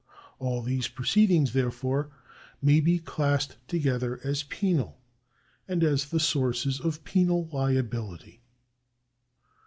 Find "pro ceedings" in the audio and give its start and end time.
0.87-1.53